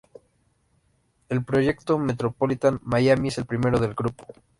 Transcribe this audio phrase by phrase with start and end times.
[1.29, 4.25] El proyecto Metropolitan Miami es el primero del grupo.